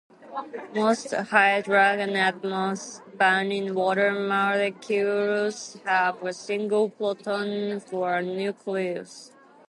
Most 0.73 1.11
hydrogen 1.13 2.15
atoms 2.15 3.03
bound 3.13 3.53
in 3.53 3.75
water 3.75 4.11
molecules 4.11 5.77
have 5.85 6.23
a 6.23 6.33
single 6.33 6.89
proton 6.89 7.79
for 7.79 8.15
a 8.15 8.23
nucleus. 8.23 9.31